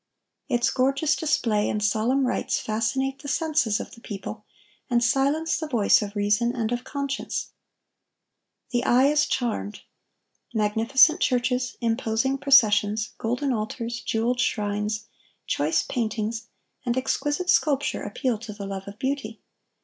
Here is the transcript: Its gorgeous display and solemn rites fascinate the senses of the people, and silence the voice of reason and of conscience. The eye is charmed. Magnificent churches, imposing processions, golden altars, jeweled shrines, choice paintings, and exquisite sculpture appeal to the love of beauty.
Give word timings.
Its 0.49 0.71
gorgeous 0.71 1.15
display 1.15 1.69
and 1.69 1.83
solemn 1.83 2.25
rites 2.25 2.59
fascinate 2.59 3.21
the 3.21 3.27
senses 3.27 3.79
of 3.79 3.93
the 3.93 4.01
people, 4.01 4.45
and 4.89 5.03
silence 5.03 5.57
the 5.59 5.67
voice 5.67 6.01
of 6.01 6.15
reason 6.15 6.55
and 6.55 6.71
of 6.71 6.83
conscience. 6.83 7.51
The 8.71 8.83
eye 8.83 9.05
is 9.09 9.27
charmed. 9.27 9.81
Magnificent 10.55 11.19
churches, 11.19 11.77
imposing 11.81 12.39
processions, 12.39 13.09
golden 13.19 13.53
altars, 13.53 14.01
jeweled 14.01 14.39
shrines, 14.39 15.05
choice 15.45 15.83
paintings, 15.83 16.47
and 16.83 16.97
exquisite 16.97 17.51
sculpture 17.51 18.01
appeal 18.01 18.39
to 18.39 18.53
the 18.53 18.65
love 18.65 18.87
of 18.87 18.97
beauty. 18.97 19.39